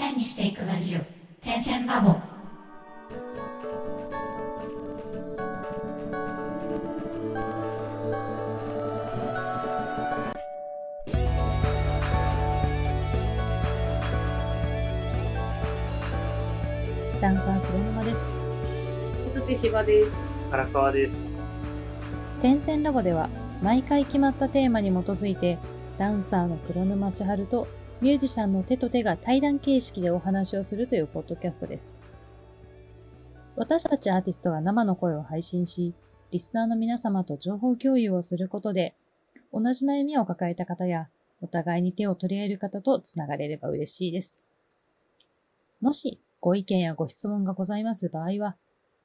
[0.00, 1.00] 線にしていくラジオ
[1.44, 2.16] 点線ラボ
[17.20, 18.32] ダンサー黒沼です。
[19.34, 20.26] つてしばです。
[20.50, 21.26] 荒川です。
[22.40, 23.28] 点線ラボでは
[23.62, 25.58] 毎回決まったテーマに基づいて
[25.98, 27.68] ダンサーの黒沼千春と
[28.00, 31.98] ミュージシャンの手と手が対談形式でお話をするというポッドキャストです。
[33.56, 35.92] 私たちアーティストが生の声を配信し、
[36.30, 38.94] リスナーの皆様と情報共有をすることで、
[39.52, 41.08] 同じ悩みを抱えた方や、
[41.42, 44.42] お互いに手を取り合える方とつながれれば嬉しいです。
[45.80, 48.56] もしご意見やご質問がございます場合は、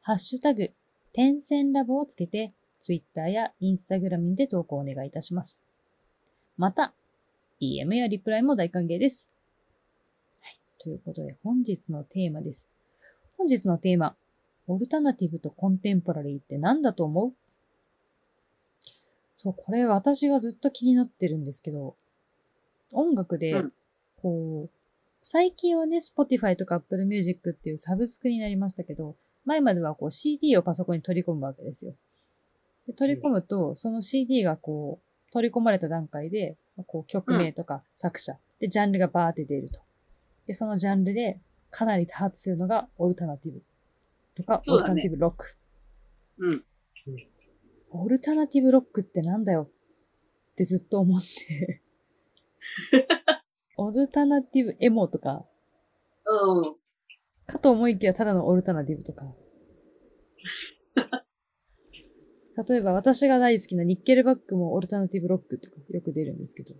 [0.01, 0.71] ハッシュタグ、
[1.11, 5.63] 点線ラボをつけて、Twitter や Instagram にて投稿をお願いいたします。
[6.55, 6.93] また、
[7.61, 9.29] DM やリプライも大歓迎です。
[10.41, 10.59] はい。
[10.77, 12.69] ということで、本日のテーマです。
[13.37, 14.15] 本日のテーマ、
[14.67, 17.33] オルタナティブとコンテンポラリーって何だと思う？
[19.37, 21.95] そう、これ私がずっと気になってるんですけど、
[22.91, 23.73] 音楽でうん、
[24.21, 24.69] こう、
[25.21, 31.93] 最近はね、Spotify とか Apple Music っていうサブスクになりましたけど、前まではこう CD をパソコンに取り込むわけですよ。
[32.85, 39.81] で取り込むと、その CD がこう、取り込まれた段階で、こう曲名とか作者、で、ジャンルがバーって出ると。
[40.47, 41.39] で、そのジャンルで
[41.71, 43.63] かなり多発するのがオルタナティブ
[44.35, 45.57] とか、オルタナティブロック。
[46.37, 46.63] うん。
[47.91, 49.69] オルタナティブロックってなんだよ
[50.51, 51.81] ってずっと思って。
[53.77, 55.45] オルタナティブエモとか、
[56.25, 56.75] うん。
[57.45, 59.25] かと思いきやただのオルタナティブとか。
[62.57, 66.73] 例えば私が大好きなニッケルバックもオルタナティブロックとかよく出るんですけど。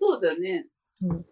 [0.00, 0.66] そうだね。
[1.02, 1.24] うん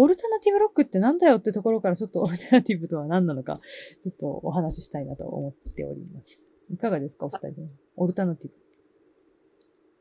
[0.00, 3.58] オルタナティブロックってなんだよってところからちょっとオルタナティブとは何なのか、
[4.00, 6.52] ちょっとお話ししたいなと思っております。
[6.70, 7.68] いかがですかお二人で。
[7.96, 8.50] オルタナティ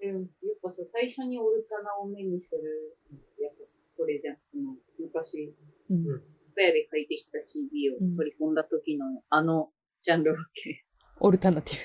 [0.01, 0.07] ブ。
[0.07, 0.21] うん。
[0.21, 2.95] やっぱさ、最初にオルタナを目にする、
[3.41, 3.57] やっぱ
[3.97, 4.37] それじゃん。
[4.43, 5.55] その、昔、
[5.89, 6.07] うん。
[6.07, 9.69] うんスタヤで書いてきた CD を取り込んだ時の、あの、
[10.01, 10.85] ジャンルわけ。
[11.19, 11.77] オルタナティ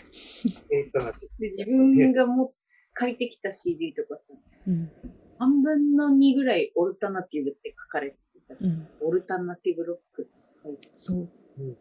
[0.71, 2.53] えっとな、で、自分がも
[2.95, 4.35] 借りてきた CD とかさ、
[4.67, 4.73] ブ。
[4.73, 4.91] うん。
[5.39, 8.17] 半分の2ぐらいオルタナティブって書かれて
[8.49, 8.55] た。
[8.61, 8.89] うん。
[9.01, 10.33] オルタナティブロックって
[10.63, 11.29] 書いてそう。
[11.59, 11.77] うん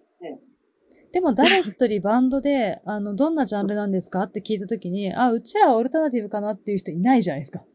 [1.11, 7.65] でも誰一人バンドで、あの、どんなジャンルなんですかって聞いたときに、あ、うちらはオルタナティブかなっていう人いないじゃないですか。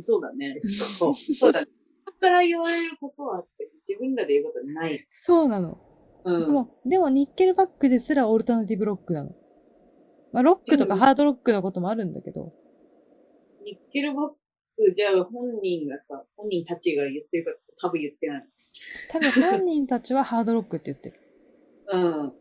[0.00, 0.56] そうだね。
[0.60, 1.14] そう。
[1.14, 1.68] そうだね。
[2.20, 5.06] だから言われることはあって、自分らで言うことはない。
[5.10, 5.78] そうなの。
[6.24, 6.40] うん。
[6.40, 9.30] でも、でもニッケルバックですらオルタナティブロックなの。
[10.32, 12.52] まあ、ロックとかハードロックのこともあるんだけど、
[13.64, 18.48] ニッケルバック、じゃあ本人がさ、本人たちが言ってるか多分言ってない。
[19.10, 21.20] 多分本人たちはハードロックって言ってる。
[21.92, 22.32] うん。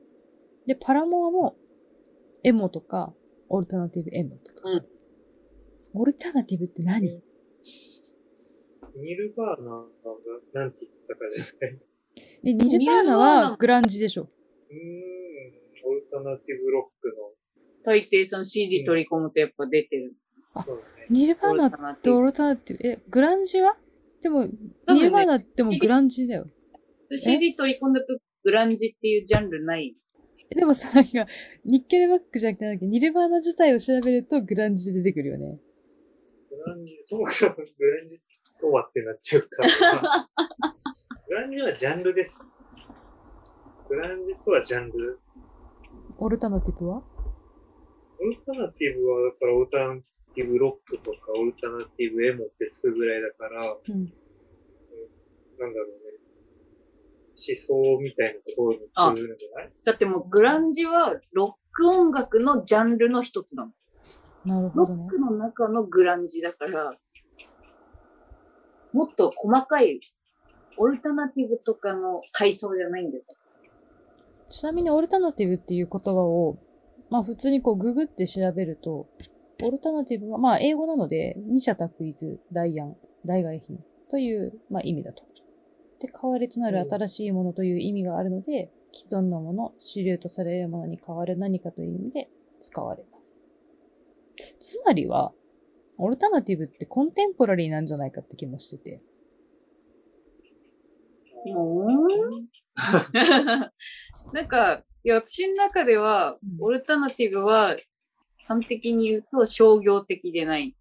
[0.65, 1.55] で、パラモアも、
[2.43, 3.13] エモとか、
[3.49, 4.69] オルタナティブエモとか。
[4.69, 4.87] うん
[5.95, 7.07] オルタナティブって何？
[7.07, 7.21] ニ
[9.15, 9.85] ルバーナが
[10.53, 11.77] なんて言ってたかですね。
[12.43, 13.17] で、ニルバーナニルバーナ
[13.51, 14.23] はグランジでしょ。
[14.23, 17.13] うーん、オルタナティブロック
[17.83, 20.13] 大抵その CD 取り込むとやっぱ出てる。
[20.55, 21.07] の、そうだね。
[21.09, 23.77] ニルバーナっオルタナティブてオルタナティブ、え、グランジは？
[24.21, 24.51] でも、ね
[24.89, 26.47] ニルバーナってもグランジだよ。
[27.09, 29.93] で CD 取り込んだとグランジっていうジャンルない。
[30.49, 31.25] でもさ、なんか、
[31.65, 35.59] ニッケルバックじゃなくて、なんかニルバーナ自体を調べるとグランジで出てくるよね。
[36.49, 38.21] グランジ、そもそもグランジ
[38.59, 40.72] とはってなっちゃうから。
[41.43, 42.49] グランジはジャンルです。
[43.89, 45.19] グランジとはジャンル。
[46.17, 47.03] オルタナティブは？
[48.21, 49.95] オルタナティブは、だからオルタナ
[50.35, 54.05] ティブロックとかオルタナティブエモってつくぐらいだから、うん。
[55.59, 56.13] なんだろうね。
[57.35, 58.79] 思想みたいなところに
[59.15, 59.71] 通ずるんじゃない？
[59.83, 63.73] だってもうグランジはロック音楽のジャンルの一つだもん。
[64.49, 65.09] なるほどねロッ。
[65.09, 66.93] クの中のグランジだから、
[68.93, 69.99] もっと細かい
[70.77, 73.23] オルタナティブとかの階層じゃないんだよ。
[74.49, 76.57] ちなみにオルタナティブっていう言葉を、
[77.09, 79.07] まあ普通にこうググって調べると、
[79.63, 82.95] オルタナティブは、まあ英語なので、二者択一、代案、
[83.25, 85.23] 代替品という、まあ、意味だと。
[85.99, 93.39] で、代わりとなる新しいものという意味があるので、既存のもの、主流とされるものに代わる何かという意味で使われます。
[94.59, 95.33] つまりは、
[95.97, 99.01] オルタナティブってコンテンポラリーなんじゃないかって気もしてて。
[101.51, 101.89] もう
[104.33, 107.75] なんか、いや、私の中では、うんオルタナティブは、
[108.47, 110.75] 端的に言うと商業的でない。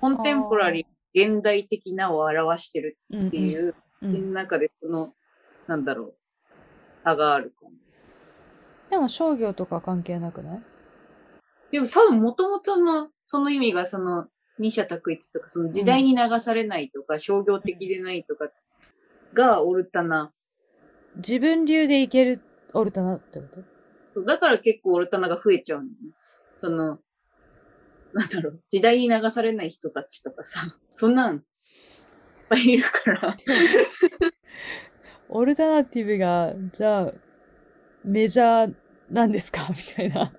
[0.00, 4.12] コンテンポラリー、現代的なを表してるうん、っていううん。
[4.12, 5.14] の中でその、
[5.66, 6.14] なんだろう、
[7.04, 7.72] 差があるかも。
[8.90, 10.62] でも商業とか関係なくない？
[11.70, 14.26] でも多分もともとのその意味がその
[14.58, 18.48] 二者択一とかその時代に流されないとか、商業的でないとか
[19.34, 20.32] がオルタナ。
[21.16, 22.40] 自分流でいける
[22.72, 23.46] オルタナってこ
[24.14, 24.22] と？
[24.24, 25.90] だから結構オルタナが増えちゃうのね。
[26.54, 26.98] その、
[28.12, 31.42] なんだろう、時代に流されない人たちとかさ、そんなんいっ
[32.48, 33.36] ぱいいるから。
[35.28, 37.12] オルタナティブが、じゃあ、
[38.04, 38.74] メジャー
[39.10, 39.66] なんですか？
[39.70, 40.32] みたいな。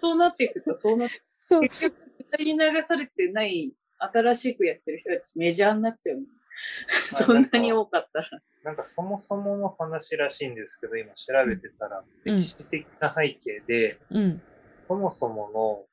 [0.00, 1.62] そうなっていくと、そうなって、そう。
[1.62, 6.22] 結局時代に流されてない、新しくやってる人たちメジャーになっちゃうの。
[6.88, 8.28] そんなに多かったら。
[8.64, 14.42] なんかそもそもの話らしいんですけど、今調べてたら、うん歴史的な背景で、うん。
[14.86, 15.86] そもそも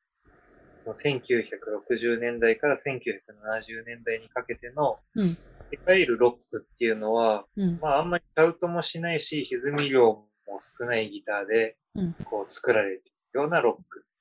[0.86, 5.26] の1960年代から1970年代にかけての、うん。
[5.26, 5.38] い
[5.86, 7.80] わゆるロックっていうのは、うん。
[7.82, 10.28] まああんまりシャウトもしないし、歪み量も
[10.62, 14.15] 少ないギターでうん、こう作られているようなロックうん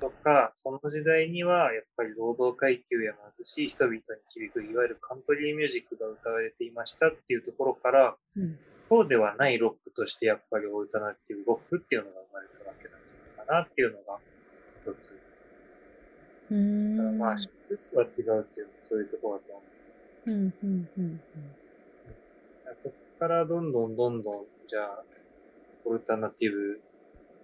[0.00, 4.00] とか、その時代にはやっぱり労働階級や貧しい人々に
[4.30, 8.58] 響くいわゆるカントリーミュージックが歌われていましたっていうところから、うん。
[8.88, 14.18] そうではないロックとしてやっぱりオルタナティブロックっていうのが生まれたわけなんじゃないかなっていうのが
[14.84, 15.18] 一つ。
[16.50, 16.96] うーん。
[16.96, 19.62] だからまあ、種類は違うっていうのはそういうところだと思
[20.26, 20.30] う。
[20.30, 20.54] うん。
[20.62, 20.88] うん。
[20.98, 21.20] うん。
[22.76, 25.04] そこからどんどんどんどん、じゃあ、
[25.84, 26.80] オルタナティブ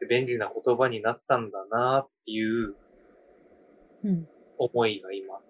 [0.06, 2.74] 便利な言葉になったんだなっていう
[4.04, 4.28] うん。
[4.58, 5.40] 思いが今、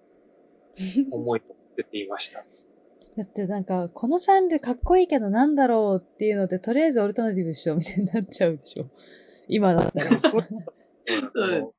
[1.10, 2.44] 思いを出ていました。
[3.16, 8.88] だってなんか、このジャンルかっこいいけどなんだろうっていうので、とりあえずオルタナティブしようみたいになっちゃうでしょ。
[9.48, 10.20] 今だったら。
[10.20, 10.42] そう
[11.30, 11.74] そう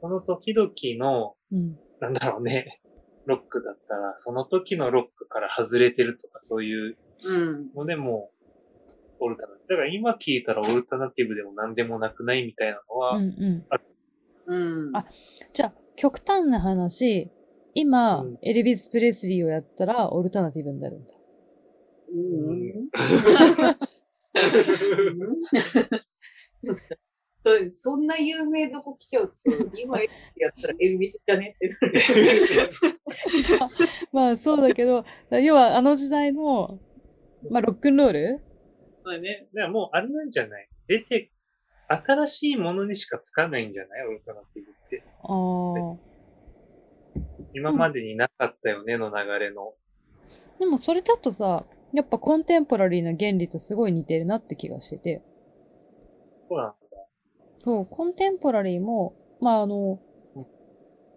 [0.00, 1.78] その時々の、うん。
[2.00, 2.80] なんだろうね、
[3.26, 7.70] ロックだったら、その時のロックから外れてるとかそういううん。
[7.74, 8.30] のでも、
[9.20, 9.48] オルタナ。
[9.48, 9.74] ティブ。
[9.74, 13.64] だから今聞いたらオルタナティブでも何でもなくないみたいなのは、うんうん。
[14.46, 14.96] うん。
[14.96, 15.06] あ
[15.52, 17.30] じゃあ、極端な話、
[17.74, 18.38] 今、うん。
[18.42, 21.14] エルビス・プレスリーをやったら、オルタナティブになるんだ。
[22.12, 22.88] うん。
[27.42, 28.06] そそん。
[28.06, 29.34] な有名どこ来ちゃうと、
[29.76, 32.00] 今やったらエルビスじゃねってなる。
[34.12, 36.78] まあ、そうだけど、要はあの時代の、
[37.50, 38.40] まあ、ロックンロール
[39.04, 39.48] まあね。
[39.54, 40.68] だからもうあれなんじゃない？
[40.86, 41.30] 出て、
[41.88, 44.06] 新しいものにしかつかないんじゃない？
[44.06, 45.04] オルタナティブって。
[45.22, 46.10] ああ。
[47.52, 49.74] 今までになかったよねの流れの。
[50.58, 55.22] でもそれだとさ、やっぱコンテンポラリーの原理とすごい似てるなって気がしてて。
[56.48, 56.74] そうなんだ。
[57.64, 59.98] そう、コンテンポラリーも、まああの
[60.36, 60.46] うん、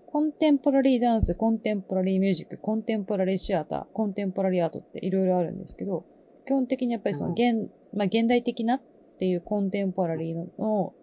[0.07, 6.05] コンテンポラリーダンス、コンテンポラリーミュージック、コンテンポラリーシアター、コンテンポラリーアートっていろいろあるんですけど、
[6.45, 7.33] 基本的にやっぱりそのうん。
[7.33, 8.81] 現、まあ現代的なっ
[9.19, 10.93] ていうコンテンポラリーの、の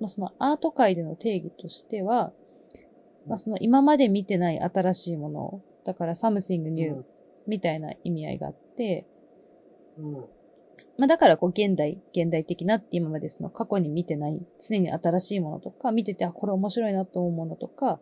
[0.00, 2.32] まあそのアート界での定義としては、
[3.26, 7.04] まあその今まで見てない新しいもの、だから something う new ん。
[7.46, 9.06] みたいな意味合いがあって、
[9.98, 10.12] うん。
[10.98, 18.00] まあだからこう現代、現代的なって今までその過去に見てない、常に新しいものとか、見てて、あ、これ面白いなと思うものとか、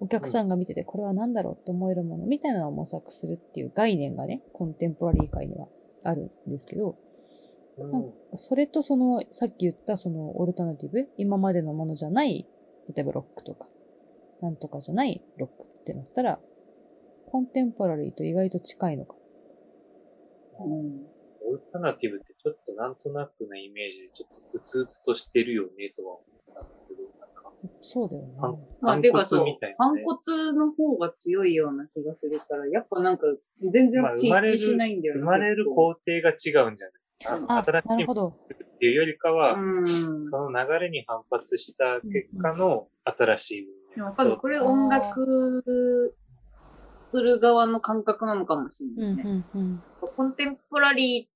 [0.00, 5.68] お客さんが見てて、これは何だろうって思えるものみたいなのを模索するっていう概念がね、コンテンポラリー界には
[6.04, 6.90] あるんですけど、
[7.78, 12.46] うんなんかそれとその、さっき言ったそのオルタナティブ、今までのものじゃない、
[12.94, 13.66] 例えばロックとか、
[14.40, 16.38] なんとかじゃないロックってなったら、
[17.26, 19.16] コンテンポラリーと意外と近いのか。
[20.60, 21.06] うん。
[21.46, 28.34] オルタナティブってちょっとなんとなくなイメージでちょっとうつうつとしてるよねとは思ったんだけど、なんか、そうだよね。
[28.40, 28.58] 反ま
[28.90, 30.04] あ、反てかそう骨みたい、な、反ね。
[30.04, 33.26] 骨の方が強いような気がするから、やっぱなんか
[33.60, 35.20] 全然まあ一生まれる致しないんだよね。
[35.20, 38.28] 生まれる結工程が違うんじゃないあそのあ、新しいなるほど。
[38.28, 39.80] っていうよりかは、う
[40.18, 40.24] ん。
[40.24, 44.36] その流れに反発した結果の新しいものでもわかる。
[44.36, 46.14] これ音楽
[47.12, 49.44] する側の感覚なのかもしれうん、ないね。
[49.54, 49.82] うん、うん。
[50.00, 51.28] コンテンポラリーっ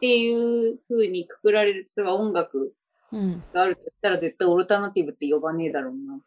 [0.00, 2.72] ていう風にくくられる、例えば音楽うん。
[3.12, 6.20] があると言ったら絶対オルタナティブって呼ばねえだろうな。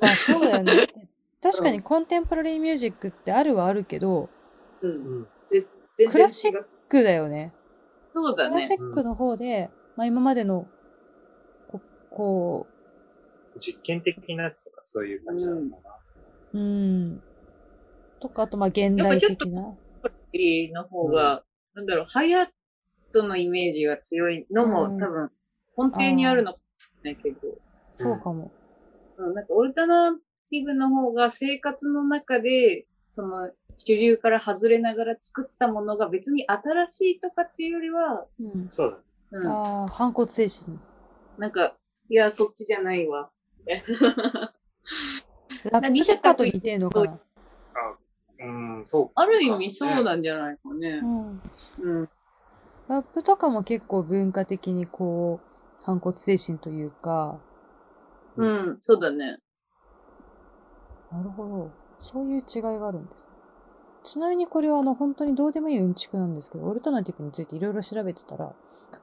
[0.00, 0.72] まあそうだよね。
[1.42, 4.30] 確かにコンテンポラリーミュージックってあるはあるけど、
[4.80, 4.88] う。
[4.88, 5.28] うん
[6.10, 7.52] クラシッククだよね。
[8.12, 8.74] そうだねクラシ。
[8.74, 10.66] ックの方で、まあ今までの、
[11.68, 12.66] ここ
[13.58, 15.98] 実験的なとかそういう感じなのかな。
[16.54, 17.22] う、うん。
[18.20, 19.74] とか、あとまあ現代的な。
[20.36, 22.48] の方が、なんだろう、ハイアッ
[23.12, 25.30] トのイメージが強いのも、うん多分
[25.76, 27.38] 根底にあるのかもしれないけど、
[27.92, 28.50] そうかも。
[29.16, 38.68] うん、なんかオルタナティブの方が生活の中でその主流から外れながら作ったものが別に新しいとかっていうよりは、うん。
[38.68, 39.02] そう
[39.32, 39.38] だ。
[39.38, 40.78] うん、ああ、反骨精神。
[41.38, 41.74] なんか、
[42.08, 43.30] いや、そっちじゃないわ。
[43.66, 43.82] ラ
[45.80, 47.18] ップとかと似てんのかな。
[48.40, 49.22] うん、そうか。
[49.22, 51.06] ある意味そうなんじゃないかねう。
[51.06, 51.40] ん。
[51.80, 52.08] うん。
[52.88, 55.46] ラップとかも結構文化的にこう、
[55.84, 57.38] 反骨精神というか、
[58.36, 59.38] うん、そうだね。
[61.12, 61.70] なるほど。
[62.00, 63.28] そういう違いがあるんですね。
[64.02, 68.52] ちなみにこれはあの本当にどうでもいいうんちくなんですけど、オルタナティブについていろいろ調べてたら、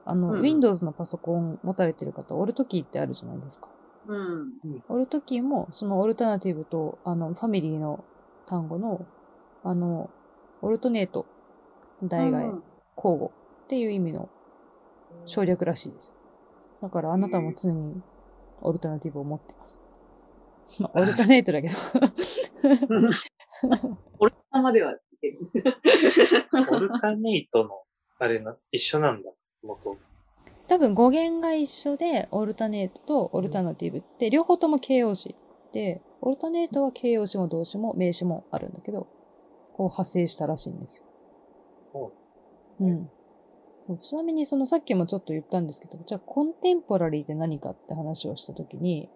[0.04, 3.68] あの、うんうん Windows のパソコン持たれてる方、オルトキーってあるじゃないですか。
[4.08, 4.52] うん。
[4.88, 8.04] オルトキーも、そのオルタナティブと、あの、ファミリーの
[8.46, 9.06] 単語の、
[9.64, 10.10] あの、
[10.60, 11.26] オルトネート、
[12.02, 12.62] 代替、うん
[12.94, 13.30] 交互っ
[13.68, 14.28] ていう意味の
[15.24, 16.12] 省略らしいですよ。
[16.82, 18.02] だからあなたも常に
[18.60, 19.80] オルタナティブを持ってます。
[20.80, 21.74] まあ、オルタネートだけど。
[24.18, 24.96] 俺までは。
[26.70, 27.70] オルタネイトの、
[28.18, 29.30] あれな、一緒なんだ、
[29.62, 29.96] 元。
[30.66, 35.36] 多分語源が一緒で、オルタネートとオルタナティブって両方とも形容詞
[35.72, 39.06] で、オルタネートは形容詞も動詞も名詞もあるんだけど、
[39.74, 41.04] こう派生したらしいんですよ。
[41.92, 42.12] そ
[42.80, 43.10] うん。
[43.98, 49.10] ちなみにそのさっきもちょっと言ったんですけど、じゃあコンテンポラリーって何かって話をしたときに、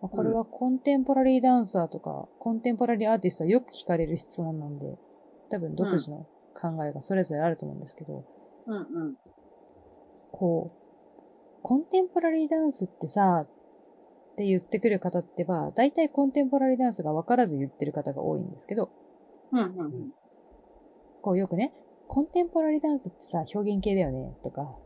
[0.00, 4.98] まあこれはコンテンポラリーダンサーとか、コンテンポラリーアーティストはよく聞かれる質問なんで、
[5.50, 8.24] 多分独自の考えがそれぞれあると思うんですけど、
[8.66, 8.80] うんう
[9.10, 9.16] ん。
[10.32, 18.90] こう、コンテンポラリーダンスってさ、って言ってくる方ってば、大体コンテンポラリーダンスが分からず言ってる方が多いんですけど、
[19.52, 20.12] うんうん。
[21.22, 21.72] こうよくね、
[22.08, 24.76] コンテンポラリーダンスってさ、表現系だよね、とか、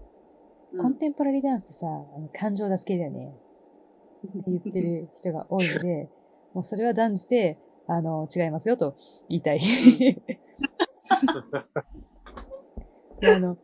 [0.72, 0.82] うん。
[0.82, 1.86] コンテンポラリーダンスってさ、
[2.32, 3.34] 感情出す系だよね、
[4.26, 6.08] って言ってる 人が多いので、
[6.54, 8.96] もうそれは断じて、あの、違いますよと
[9.28, 9.60] 言いたい。
[13.20, 13.58] であの、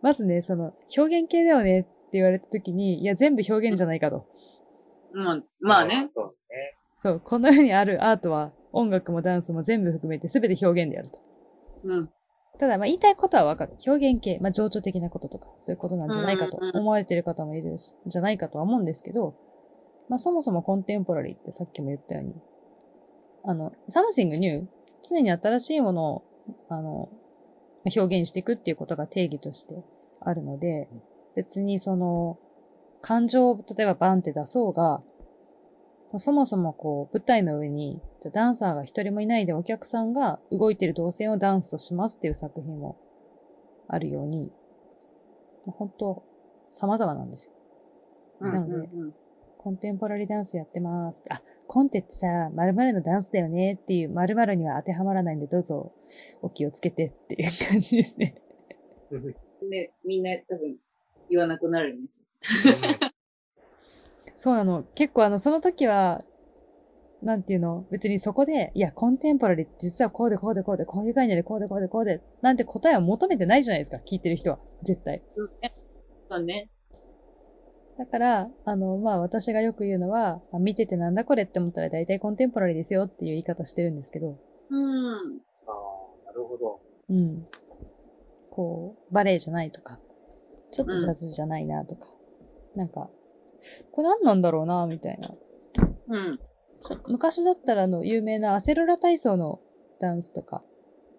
[0.00, 4.26] まずね、その、表現系だよねって言われたときに、いや、全部表現じゃないかと。
[5.12, 6.06] まあ、まあね。
[6.08, 6.76] そうね。
[6.96, 11.20] そう、この世にあるアートは、音楽もダンスも全部含めて全て表現であると。
[11.84, 12.10] うん。
[12.58, 13.76] ただ、まあ、言いたいことはわかる。
[13.86, 19.34] 表現系、まあ、情緒的なこととか、そういうことなんじゃないかとうんうんうん思われてる方もいるし、じゃないかとは思うんですけど、
[20.08, 22.34] まあ、そもそもコンテンポラリーってさっきも言ったように、
[23.44, 24.68] あの、something new、
[25.08, 26.22] 常に新しいものを、
[26.68, 27.08] あの、
[27.84, 29.84] まあ表現していくっていうことが定義として
[30.20, 30.88] あるので、
[31.36, 32.38] 別にその、
[33.00, 35.02] 感情を例えばバンって出そうが、まあ
[36.16, 42.96] そもそもこう、舞台の上に、じゃあダンサーが一人もいないでお客さんが動いてる動線をダンスとしますっていう作品も
[43.88, 44.50] あるように、
[45.66, 46.22] まあ、本当
[46.70, 47.52] 様々なんですよ。
[48.40, 49.14] うんなのでうん
[49.58, 51.22] コンテンポラリーダンスやってます。
[51.28, 55.92] あ、コンテってさ、〇〇のダンスだよねっていう〇〇には当てはまらないんでどうぞ
[56.42, 58.40] お気をつけてっていう感じですね。
[59.10, 59.34] うん。
[59.68, 60.76] ね、みんな多分
[61.28, 62.02] 言わなくなるよね。
[64.40, 64.84] そうなの。
[64.94, 66.22] 結構あの、その時は、
[67.24, 67.84] なんていうの？
[67.90, 73.96] 別にそこで、いや、コンテンポラリー実はこうでこうでこうで、こういう概念でこうでこうでこうで、なんて答えを求めてないじゃないですか。
[73.96, 74.60] 聞いてる人は。
[74.84, 75.24] 絶対。
[75.34, 75.74] うんね
[76.30, 76.70] そうね。
[77.98, 84.38] だから、あの、まあ私がよく言うのは、あ見ててなんだこれって思ったら大体コンテンポラリーですよっていう言い方してるんですけど、
[84.70, 85.40] うん。
[85.66, 86.80] ああ、なるほど。
[87.10, 87.44] うん。
[88.52, 89.98] こう、バレエじゃないとか、
[90.70, 92.06] ちょっとジャズじゃないなとか、
[92.76, 93.10] なんか、
[93.92, 95.30] これ何なんだろうな、みたいな。
[96.08, 96.40] うん。
[97.08, 99.60] 昔だったらあの、有名なアセロラ体操の
[100.00, 100.62] ダンスとか、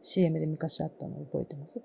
[0.01, 1.81] CM で昔あったの覚えてます？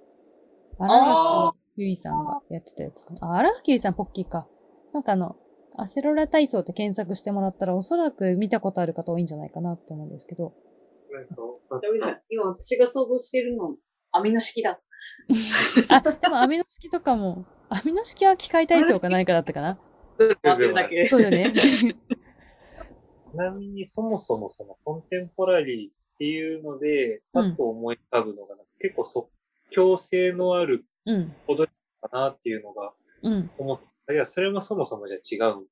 [0.78, 3.28] 荒あ垣結衣さんがやってたやつかな？
[3.34, 4.46] あ、荒垣結衣さんポッキーか。
[4.92, 5.36] なんかあの、
[5.76, 10.54] アセロラ体操って検索してもらったらおそらく見たことある方多いんじゃないかなって思うんですけど。
[12.30, 13.76] 今私が想像してるの、
[14.12, 14.80] 網の式だ。
[15.90, 19.78] あ、でもアミノ式とかも、アミノ式は機械体操か何かだったかな？
[20.18, 21.08] 回ってるだけ。
[21.08, 21.52] そうだね。
[23.32, 29.28] ちなみにそもそもそのコンテンポラリーっていうので、パッと思い浮かぶのが、結構即
[29.70, 31.34] 興性のあるうん。
[32.00, 32.92] かなっていうのが
[33.22, 33.50] うん。
[33.58, 34.12] 思ってた。
[34.12, 35.66] いや、それもそもそもじゃあ違う。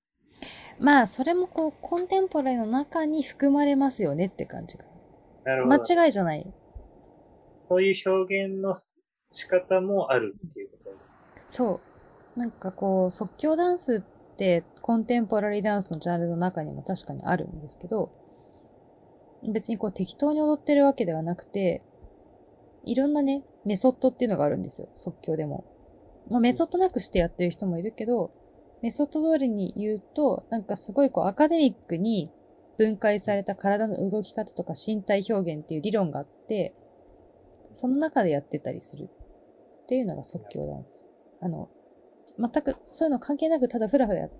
[0.80, 4.84] まあ、それもこう、コンテンポラリーの中に含まれますよねって感じが。
[5.44, 5.74] なるほど。
[5.80, 6.52] 間違いじゃない。
[7.68, 8.74] そういう表現の
[9.30, 10.90] 仕方もあるっていうこと？
[11.48, 11.80] そ
[12.36, 12.38] う。
[12.38, 14.11] なんかこう、即興ダンスって
[14.80, 18.10] コンテンポラリーダンスのジャンルの中にも確かにあるんですけど、
[19.52, 21.82] 別にこう適当に踊ってるわけではなくて、
[22.84, 25.64] いろんなね、メソッドっていうのがあるんですよ、即興でも。
[26.28, 28.32] まあメソッドなくしてやってる人もいるけど、
[28.82, 32.30] メソッド通りに言うと、なんかすごいこうアカデミックに
[32.78, 36.74] 分解された体の動き方とか身体表現っていう理論があって、
[37.72, 39.08] その中でやってたりする
[39.84, 41.06] っていうのが即興ダンス。
[41.40, 41.68] あの、
[42.50, 44.30] 全くそういうの関係なくただフラフラやっ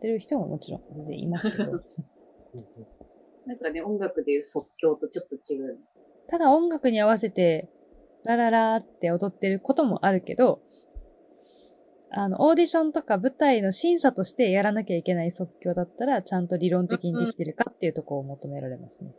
[0.00, 1.64] てる人ももちろん全然いますけど、
[3.46, 5.78] なんかね、音楽でいう即興とちょっと違う。
[6.28, 7.68] ただ音楽に合わせて、
[8.24, 10.62] ラララーって踊ってることもあるけど、
[12.10, 19.14] あの、オーディションとか舞台の審査としてやらなきゃいけない即興だったら、ちゃんと理論的にできてるかっていうところを求められますね。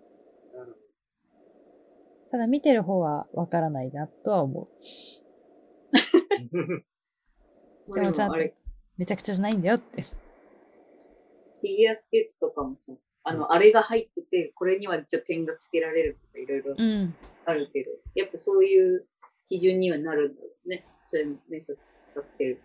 [2.31, 4.67] ただ見てる方はわからないなとは思う。
[7.93, 8.37] でもちゃんと
[8.97, 10.01] めちゃくちゃじゃないんだよって。
[10.03, 12.93] フィギュアスケートとかもさ、
[13.23, 17.15] あの、あれが入ってて、これにはじゃあ点がつけられるとかいろいろうん。
[17.45, 19.05] あるけど、やっぱそういう
[19.49, 20.85] 基準にはなるんだろうね。
[21.05, 21.75] そういうメソッ
[22.15, 22.61] ド使ってる。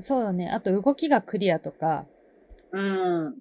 [0.00, 0.50] そうだね。
[0.50, 2.06] あと動きがクリアとか、
[2.72, 3.36] うん。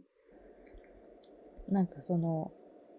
[1.70, 2.52] なんかその、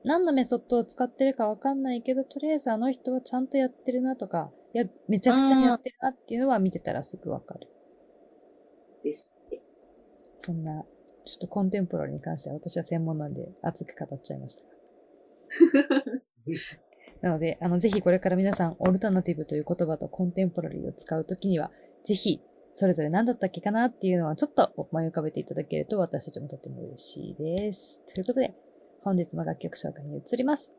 [0.04, 7.68] 何のメソッドを使ってるかわかんないけど、とりあえずあの人はちゃんとやってるなとか、いや、めちゃくちゃやってるなっていうのは見てたらすぐわかる。
[9.04, 9.62] ですって。
[10.38, 10.82] そんな、
[11.24, 14.64] ちょっとコンテンポラリーに関しては私は専門なんで熱く語っちゃいました。
[17.22, 21.70] なので、あの、ぜひこれから皆さん、オルタナティブという言葉とコンテンポラリーを使うときには、
[22.02, 22.42] ぜひ、
[22.72, 28.02] それぞれ何だったっけかなっていうのはちょっと思い浮かべていただけると私たちもとても嬉しいです。
[28.12, 28.52] ということで、
[29.02, 30.74] 本日も楽曲紹介に移ります。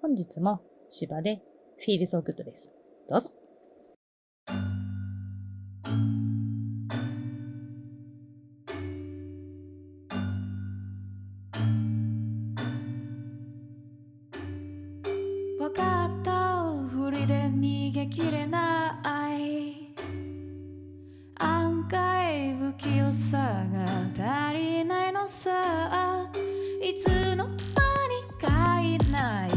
[0.00, 1.42] 本日も芝で
[1.84, 2.70] Feel So Good です。
[3.08, 3.43] どうぞ。
[17.26, 19.00] で逃げきれな
[19.34, 19.94] い。
[21.36, 24.02] 案外不器用さが
[24.48, 26.28] 足りないのさ。
[26.82, 27.56] いつの間
[28.08, 29.53] にかいない。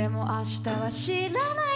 [0.00, 1.36] でも明日は知らな
[1.66, 1.69] い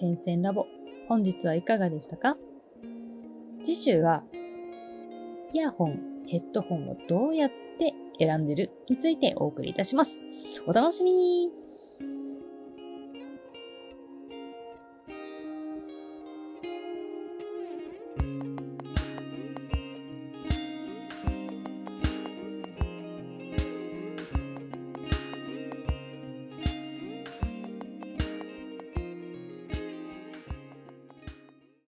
[0.00, 0.66] 点線ラボ。
[1.08, 2.38] 本日はいかがでしたか？
[3.62, 4.22] 次週は、
[5.52, 10.22] イヤホン、ヘッドホンをどうやって選んでるについてお送りいたします。
[10.66, 11.50] お楽しみに